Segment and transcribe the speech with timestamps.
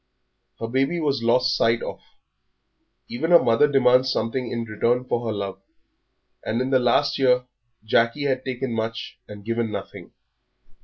[0.59, 2.01] Her baby was lost sight of.
[3.07, 5.61] Even a mother demands something in return for her love,
[6.43, 7.43] and in the last year
[7.85, 10.11] Jackie had taken much and given nothing.